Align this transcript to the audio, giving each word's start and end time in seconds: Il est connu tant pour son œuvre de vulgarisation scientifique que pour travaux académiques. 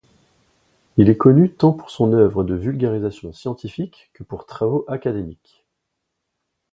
Il 0.97 1.11
est 1.11 1.15
connu 1.17 1.53
tant 1.53 1.73
pour 1.73 1.91
son 1.91 2.13
œuvre 2.13 2.43
de 2.43 2.55
vulgarisation 2.55 3.31
scientifique 3.33 4.09
que 4.13 4.23
pour 4.23 4.47
travaux 4.47 4.83
académiques. 4.87 5.63